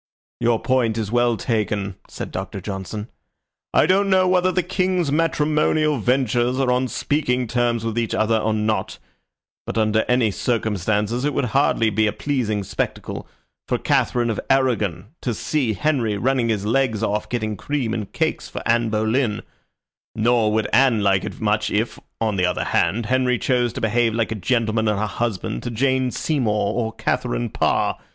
"Your 0.39 0.59
point 0.59 0.97
is 0.97 1.11
well 1.11 1.37
taken," 1.37 1.93
said 2.09 2.31
Doctor 2.31 2.59
Johnson. 2.59 3.07
"I 3.71 3.85
don't 3.85 4.09
know 4.09 4.27
whether 4.27 4.51
the 4.51 4.63
King's 4.63 5.11
matrimonial 5.11 5.99
ventures 5.99 6.59
are 6.59 6.71
on 6.71 6.87
speaking 6.87 7.45
terms 7.45 7.85
with 7.85 7.99
each 7.99 8.15
other 8.15 8.39
or 8.39 8.51
not, 8.51 8.97
but 9.67 9.77
under 9.77 10.03
any 10.07 10.31
circumstances 10.31 11.23
it 11.23 11.35
would 11.35 11.45
hardly 11.53 11.91
be 11.91 12.07
a 12.07 12.11
pleasing 12.13 12.63
spectacle 12.63 13.27
for 13.67 13.77
Katharine 13.77 14.31
of 14.31 14.39
Arragon 14.49 15.09
to 15.21 15.35
see 15.35 15.73
Henry 15.73 16.17
running 16.17 16.49
his 16.49 16.65
legs 16.65 17.03
off 17.03 17.29
getting 17.29 17.55
cream 17.55 17.93
and 17.93 18.11
cakes 18.11 18.49
for 18.49 18.63
Anne 18.67 18.89
Boleyn; 18.89 19.43
nor 20.15 20.51
would 20.51 20.67
Anne 20.73 21.01
like 21.03 21.25
it 21.25 21.39
much 21.39 21.69
if, 21.69 21.99
on 22.19 22.37
the 22.37 22.45
other 22.47 22.63
hand, 22.63 23.05
Henry 23.05 23.37
chose 23.37 23.71
to 23.73 23.81
behave 23.81 24.15
like 24.15 24.31
a 24.31 24.33
gentleman 24.33 24.87
and 24.87 24.97
a 24.99 25.05
husband 25.05 25.61
to 25.61 25.69
Jane 25.69 26.09
Seymour 26.09 26.73
or 26.73 26.91
Katharine 26.93 27.51
Parr. 27.51 27.99